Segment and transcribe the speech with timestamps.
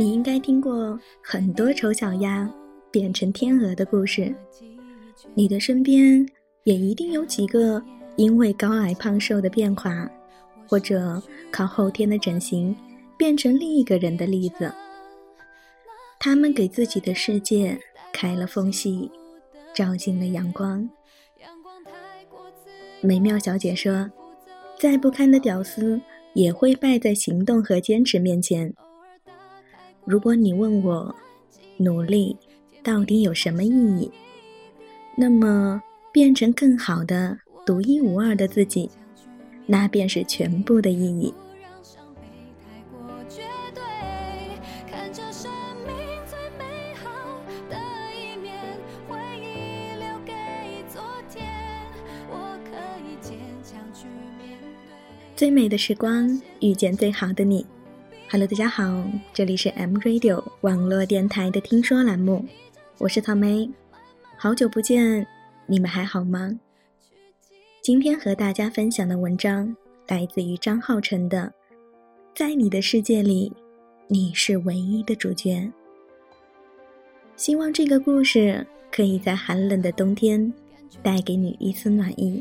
[0.00, 2.50] 你应该听过很多丑小鸭
[2.90, 4.34] 变成天鹅的故事，
[5.34, 6.26] 你的身边
[6.64, 7.82] 也一定有几个
[8.16, 10.10] 因为高矮胖瘦的变化，
[10.66, 12.74] 或者靠后天的整形
[13.18, 14.72] 变成另一个人的例子。
[16.18, 17.78] 他们给自己的世界
[18.10, 19.10] 开了缝隙，
[19.74, 20.88] 照进了阳光。
[23.02, 24.10] 美妙小姐说
[24.80, 26.00] ：“再不堪的屌丝
[26.32, 28.74] 也会败在行动和坚持面前。”
[30.10, 31.14] 如果你问我，
[31.76, 32.36] 努力
[32.82, 34.10] 到底有什么意义？
[35.16, 35.80] 那么，
[36.12, 38.90] 变成更好的、独一无二的自己，
[39.66, 41.32] 那便是全部的意义。
[55.36, 57.64] 最美的时光，遇见最好的你。
[58.32, 62.44] Hello，大家好，这里是 M Radio 网络电台的听说栏目，
[62.98, 63.68] 我是草莓，
[64.36, 65.26] 好久不见，
[65.66, 66.56] 你们还好吗？
[67.82, 69.74] 今天和大家分享的文章
[70.06, 71.52] 来自于张浩辰的
[72.32, 73.52] 《在你的世界里，
[74.06, 75.56] 你是唯一的主角》。
[77.34, 80.52] 希望这个故事可以在寒冷的冬天
[81.02, 82.40] 带给你一丝暖意。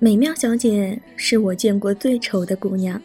[0.00, 3.00] 美妙小姐是我见过最丑的姑娘，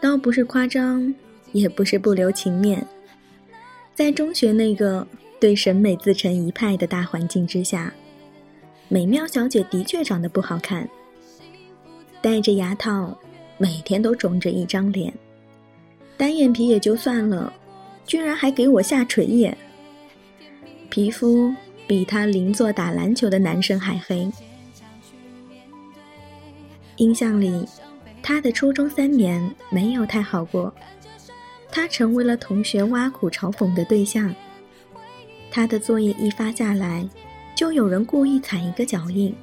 [0.00, 1.14] 倒不是夸张，
[1.52, 2.84] 也不是不留情面。
[3.94, 5.06] 在中学那个
[5.38, 7.92] 对审美自成一派的大环境之下，
[8.88, 10.88] 美妙小姐的确长得不好看，
[12.20, 13.16] 戴着牙套，
[13.58, 15.12] 每天都肿着一张脸，
[16.16, 17.52] 单眼皮也就算了，
[18.04, 19.56] 居然还给我下垂眼，
[20.90, 21.54] 皮肤
[21.86, 24.30] 比她邻座打篮球的男生还黑。
[26.96, 27.66] 印象里，
[28.22, 30.72] 他的初中三年没有太好过，
[31.70, 34.32] 他成为了同学挖苦嘲讽的对象。
[35.50, 37.06] 他的作业一发下来，
[37.56, 39.34] 就有人故意踩一个脚印。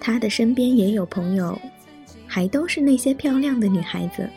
[0.00, 1.60] 他的身边也有朋友，
[2.26, 4.28] 还都是那些漂亮的女孩子，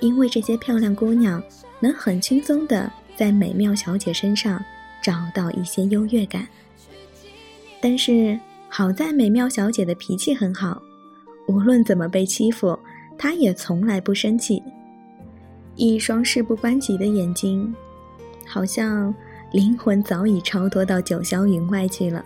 [0.00, 1.40] 因为这些漂亮姑娘
[1.80, 4.62] 能很轻松的在美妙小姐身上
[5.08, 6.46] 找到一些优越感。
[7.80, 8.38] 但是
[8.68, 10.82] 好在美妙小姐的脾气很好。
[11.46, 12.78] 无论怎么被欺负，
[13.16, 14.62] 她也从来不生气。
[15.76, 17.74] 一双事不关己的眼睛，
[18.46, 19.14] 好像
[19.50, 22.22] 灵魂早已超脱到九霄云外去了。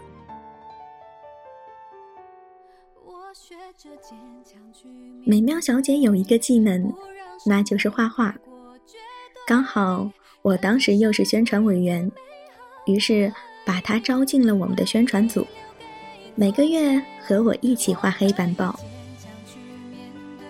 [5.24, 6.92] 美妙小姐有一个技能，
[7.46, 8.34] 那就是画画。
[9.46, 10.10] 刚好
[10.42, 12.10] 我当时又是宣传委员，
[12.86, 13.32] 于是
[13.64, 15.46] 把她招进了我们的宣传组，
[16.34, 18.78] 每个月和我一起画黑板报。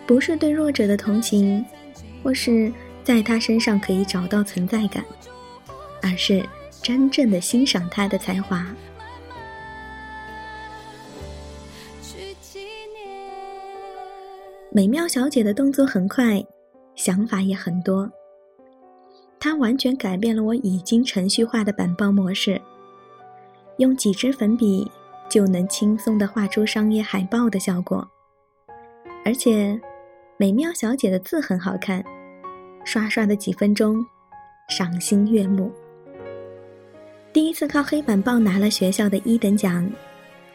[0.06, 1.64] 不是对弱者的同情，
[2.22, 2.72] 或是
[3.04, 5.04] 在他身上可以找到存在感，
[6.02, 6.44] 而是
[6.82, 8.66] 真正的欣赏他的才华。
[14.70, 16.44] 美妙小姐的动作很快，
[16.94, 18.10] 想法也很多。
[19.44, 22.62] 它完全改变了我已经程序化的板报模式，
[23.78, 24.88] 用几支粉笔
[25.28, 28.08] 就能轻松的画出商业海报的效果，
[29.24, 29.80] 而且。
[30.38, 32.02] 美妙小姐的字很好看，
[32.84, 34.04] 刷刷的几分钟，
[34.68, 35.70] 赏心悦目。
[37.32, 39.88] 第一次靠黑板报拿了学校的一等奖，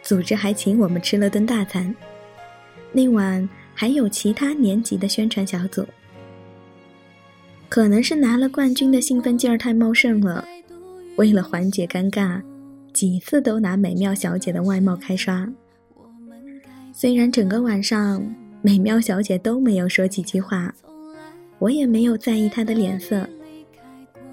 [0.02, 1.96] 组织还请我们吃了顿大餐。
[2.92, 5.88] 那晚还有其他年级的宣传小组。
[7.78, 10.44] 可能是拿了冠军的兴奋劲儿太茂盛了，
[11.16, 12.42] 为了缓解尴尬，
[12.92, 15.48] 几次都拿美妙小姐的外貌开刷。
[16.92, 18.20] 虽然整个晚上。
[18.64, 20.74] 美妙小姐都没有说几句话，
[21.60, 23.30] 我也没有在意她的脸色，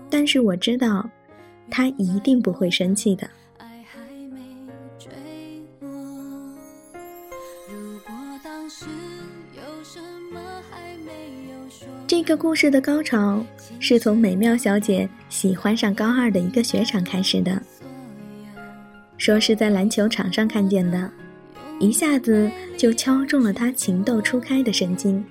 [0.09, 1.07] 但是我知道，
[1.71, 3.29] 她一定不会生气的。
[12.17, 13.45] 这个故事的高潮
[13.81, 17.61] 是从美妙小姐喜欢上高二的一个学长开始的，
[19.19, 21.11] 说是在篮球场上看见的。
[21.81, 25.23] 一下子就敲中了他情窦初开的神经，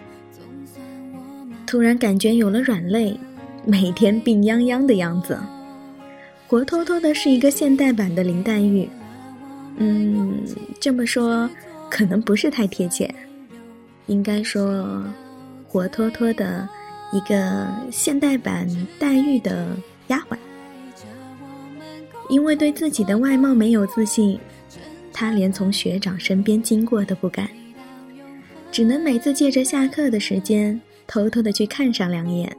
[1.66, 3.18] 突然感觉有了软肋，
[3.66, 5.40] 每天病殃殃的样子，
[6.48, 8.88] 活脱脱的是一个现代版的林黛玉。
[9.78, 10.38] 嗯，
[10.82, 11.50] 这么说
[11.90, 13.10] 可能不是太贴切，
[14.08, 15.02] 应该说，
[15.74, 16.70] 活脱脱的
[17.12, 18.68] 一个现代版
[19.00, 19.76] 黛玉的
[20.10, 20.38] 丫鬟。
[22.30, 24.40] 因为对自己的外貌没有自信，
[25.12, 27.50] 她连从学长身边经过都不敢，
[28.72, 32.56] 只能每次借着下课的时间偷偷的去看上两眼。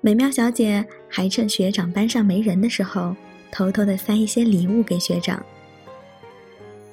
[0.00, 3.16] 美妙小姐还趁学长班上没人的时候，
[3.50, 5.44] 偷偷的塞一些礼物给学长。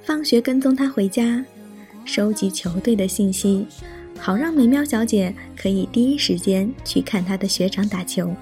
[0.02, 1.46] 放学跟踪他回家，
[2.06, 3.68] 收集球队的信息，
[4.20, 8.36] 好让美妙小姐可以第一时间去看她的学长打球。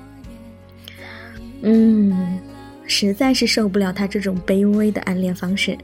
[1.61, 2.39] 嗯，
[2.85, 5.77] 实在是受不了他这种卑微的暗恋方式，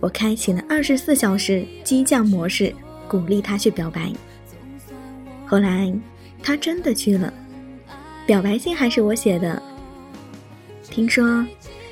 [0.00, 2.74] 我开启了二十四小时激将模式，
[3.06, 4.12] 鼓励他去表白。
[5.46, 5.92] 后来，
[6.42, 7.32] 他真的去了。
[8.26, 9.62] 表白信还是我写的。
[10.90, 11.46] 听说，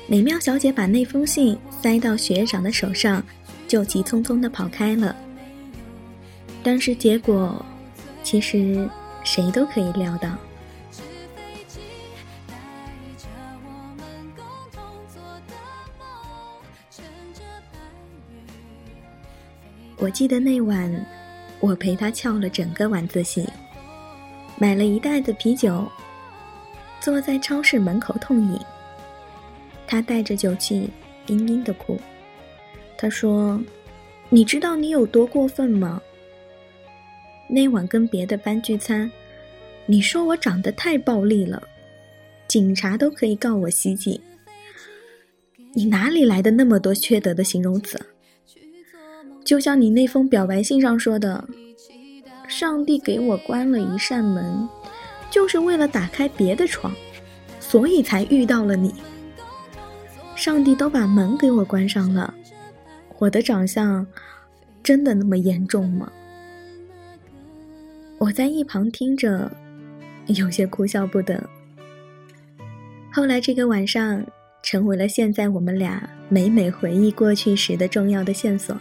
[0.07, 3.23] 美妙小姐把那封信塞到学长的手上，
[3.67, 5.15] 就急匆匆的跑开了。
[6.69, 7.65] 但是结果，
[8.23, 8.89] 其实
[9.23, 10.29] 谁都可以料到。
[19.95, 20.93] 我记得那晚，
[21.61, 23.47] 我陪他翘了整个晚自习，
[24.57, 25.89] 买了一袋子啤酒。
[26.99, 28.59] 坐在超市门口痛饮，
[29.87, 30.89] 他带着酒气，
[31.27, 31.97] 嘤嘤的哭。
[32.97, 33.57] 他说
[34.27, 36.01] ：“你知道你有多过分吗？
[37.47, 39.09] 那晚跟别的班聚餐，
[39.85, 41.61] 你说我长得太暴力了，
[42.47, 44.19] 警察都可以告我袭警。
[45.73, 47.99] 你哪里来的那么多缺德的形容词？
[49.45, 51.47] 就像你那封表白信上说的，
[52.47, 54.67] 上帝给我关了一扇门。”
[55.29, 56.95] 就是为了打开别的窗，
[57.59, 58.95] 所以才遇到了你。
[60.37, 62.33] 上帝都把门给我关上了，
[63.19, 64.07] 我的长相
[64.81, 66.09] 真的那么严重吗？
[68.17, 69.51] 我在一旁听着，
[70.27, 71.41] 有些哭笑不得。
[73.11, 74.25] 后来这个晚上
[74.63, 78.75] 成为了现在我们俩每每回忆过去时的重要的线索。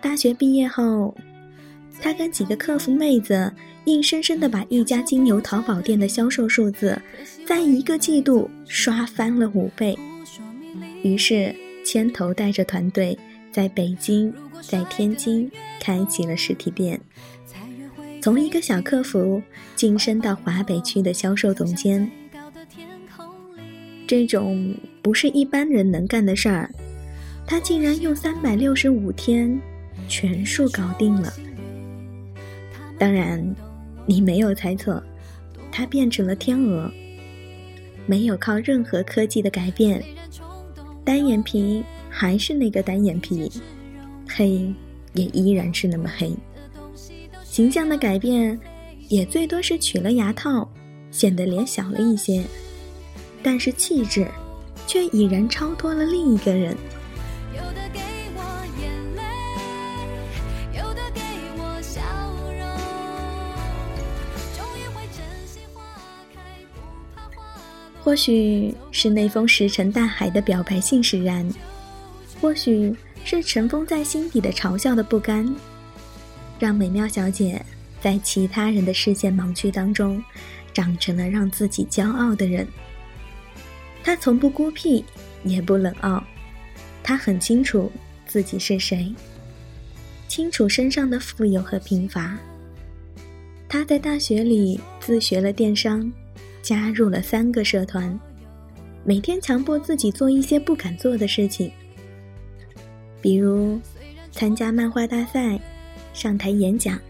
[0.00, 1.14] 大学毕业后，
[2.00, 3.52] 他跟几个客服妹子。
[3.86, 6.98] 硬生生的把一家金牛淘宝店的销售数字，
[7.44, 9.94] 在一个季度刷翻了五倍。
[11.02, 13.14] 于是牵头带着团队，
[13.54, 15.48] 在北京、在天津
[15.78, 17.00] 开启了实体店，
[18.20, 19.40] 从一个小客服
[19.76, 22.10] 晋升到华北区的销售总监。
[24.08, 26.68] 这种不是一般人能干的事儿，
[27.46, 29.56] 他竟然用三百六十五天
[30.08, 31.32] 全数搞定了。
[32.98, 33.54] 当然。
[34.06, 35.02] 你没有猜错，
[35.72, 36.92] 他变成了天鹅。
[38.04, 40.04] 没有靠任何科技的改变，
[41.02, 41.82] 单眼皮
[42.16, 43.50] 还是那个单眼皮，
[44.28, 44.72] 黑
[45.14, 46.32] 也依然是那么黑。
[47.42, 48.56] 形象的改变，
[49.08, 50.70] 也最多是取了牙套，
[51.10, 52.44] 显得脸小了一些，
[53.42, 54.28] 但是气质，
[54.86, 56.76] 却已然超脱了另一个人。
[68.04, 71.48] 或许是那封石沉大海的表白信使然，
[72.40, 75.54] 或许是尘封在心底的嘲笑的不甘，
[76.58, 77.64] 让美妙小姐
[78.00, 80.22] 在其他人的视线盲区当中，
[80.72, 82.66] 长成了让自己骄傲的人。
[84.02, 85.04] 她从不孤僻，
[85.42, 86.22] 也不冷傲，
[87.02, 87.90] 她很清楚
[88.26, 89.14] 自己是谁，
[90.28, 92.36] 清楚身上的富有和贫乏。
[93.68, 96.12] 她在大学里自学了电商。
[96.62, 98.18] 加入了三个社团，
[99.04, 101.70] 每天强迫自己做一些不敢做的事情，
[103.24, 103.80] 比如
[104.32, 105.58] 参加漫画大赛、
[106.12, 107.00] 上台演讲、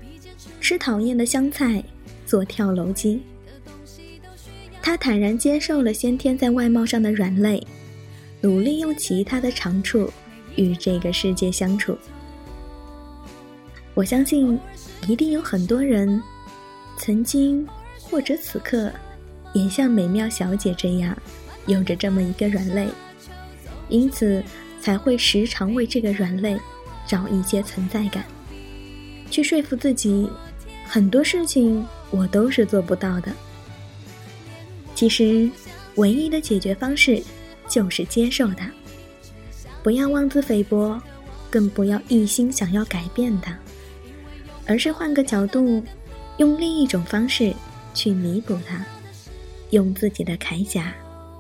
[0.61, 1.83] 吃讨厌的香菜、
[2.25, 3.21] 做跳楼机。
[4.81, 7.61] 他坦然接受了先天在外貌上的软肋，
[8.41, 10.09] 努力用其他的长处
[10.55, 11.99] 与这个世界相处。
[13.95, 14.57] 我相信，
[15.09, 16.23] 一定有很多人，
[16.97, 17.67] 曾经
[18.03, 18.89] 或者此刻。
[19.53, 21.17] 也像美妙小姐这样，
[21.67, 22.87] 有着这么一个软肋，
[23.89, 24.41] 因此
[24.85, 26.61] 才会时常为这个软肋
[27.07, 28.23] 找一些存在感，
[29.31, 30.29] 去说服自己，
[30.87, 33.33] 很多事情我都是做不到的。
[34.95, 35.51] 其实，
[35.95, 37.23] 唯一的解决方式
[37.67, 38.71] 就是接受它，
[39.83, 41.01] 不要妄自菲薄，
[41.49, 43.57] 更不要一心想要改变它，
[44.67, 45.83] 而是换个角度，
[46.37, 47.55] 用另一种方式
[47.95, 48.85] 去弥补它。
[49.71, 50.93] 用自己的铠甲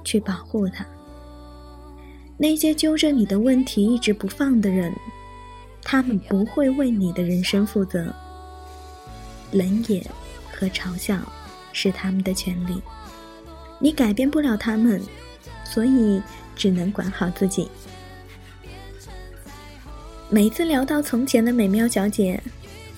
[0.02, 0.84] 去保护它。
[2.36, 4.92] 那些揪着你的问题一直不放的人，
[5.82, 8.12] 他们不会为你的人生负责。
[9.52, 10.04] 冷眼
[10.50, 11.20] 和嘲笑
[11.72, 12.82] 是他们的权利，
[13.78, 15.00] 你改变不了他们，
[15.64, 16.20] 所以
[16.56, 17.68] 只能管好自己。
[20.28, 22.42] 每次聊到从前的美妙小姐，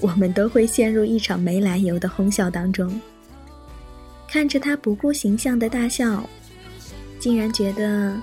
[0.01, 2.99] 我们都会陷入一场没来由的哄笑当中。
[4.27, 6.27] 看着她不顾形象的大笑，
[7.19, 8.17] 竟然觉得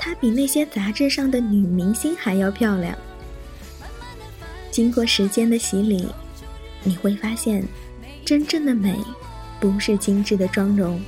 [0.00, 2.96] 她比那些杂志上的女明星还要漂亮。
[4.70, 6.06] 经过时间的洗礼，
[6.82, 7.62] 你会发现，
[8.24, 8.96] 真正的美，
[9.60, 10.98] 不是精致的妆容，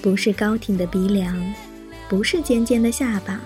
[0.00, 1.36] 不是高挺的鼻梁，
[2.08, 3.38] 不是尖尖的下巴，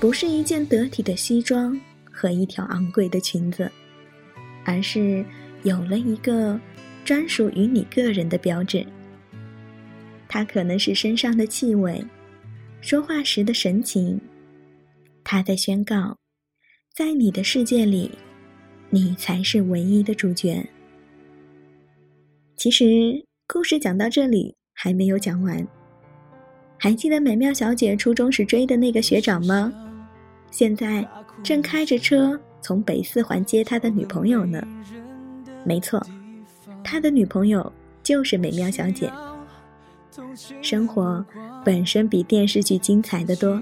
[0.00, 1.80] 不是一件得体的西装。
[2.18, 3.70] 和一条昂贵的裙子，
[4.64, 5.22] 而是
[5.64, 6.58] 有了一个
[7.04, 8.86] 专属于你个人的标志。
[10.26, 12.02] 它可能是身上的气味，
[12.86, 14.20] 说话时的神情。
[15.24, 16.16] 他在宣告，
[16.94, 18.08] 在你的世界里，
[18.90, 20.64] 你才是唯一的主角。
[22.54, 25.66] 其实，故事讲到这里还没有讲完。
[26.78, 29.72] 还记得美妙小姐初中时追的那个学长吗？
[30.52, 31.04] 现在。
[31.42, 34.66] 正开着车从北四环接他的女朋友呢，
[35.66, 36.00] 没错，
[36.82, 37.70] 他的女朋友
[38.02, 39.12] 就是美妙小姐。
[40.62, 41.24] 生活
[41.64, 43.60] 本身比电视剧精彩的多，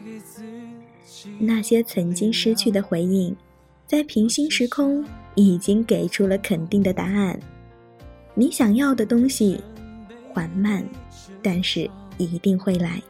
[1.38, 3.34] 那些曾经失去的回应，
[3.86, 7.38] 在平行时空已经给出了肯定的答案。
[8.34, 9.60] 你想要的东西，
[10.32, 10.84] 缓慢，
[11.42, 13.02] 但是一定会来。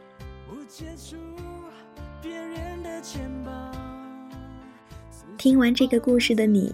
[5.37, 6.73] 听完这个故事的你，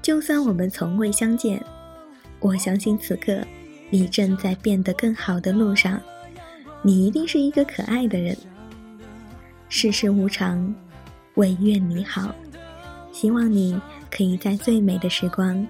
[0.00, 1.62] 就算我们从未相见，
[2.40, 3.42] 我相信此刻
[3.90, 6.00] 你正在变得更好的路上。
[6.82, 8.36] 你一定是一个可爱的人。
[9.68, 10.74] 世事无常，
[11.34, 12.34] 唯愿你好。
[13.12, 13.80] 希望你
[14.10, 15.66] 可以在最美的时光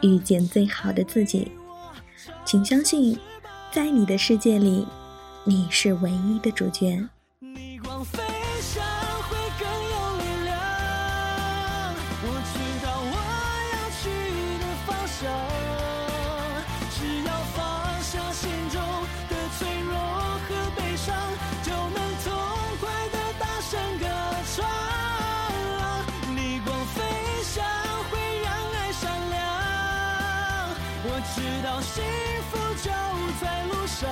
[0.00, 1.50] 遇见最好的自己。
[2.44, 3.18] 请相信，
[3.72, 4.86] 在你的世界里，
[5.44, 7.04] 你是唯一的主角。
[31.82, 32.02] 幸
[32.50, 32.90] 福就
[33.40, 34.08] 在路上，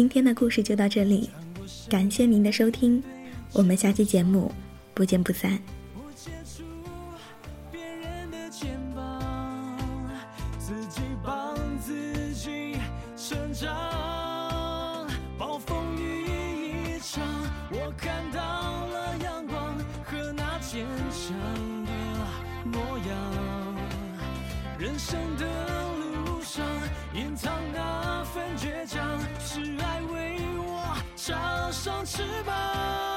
[0.00, 1.28] 今天的故事就到这里，
[1.86, 3.04] 感谢您的收听，
[3.52, 4.50] 我们下期节目
[4.94, 5.60] 不见不散。
[24.78, 25.69] 人生的
[32.10, 33.09] 翅膀。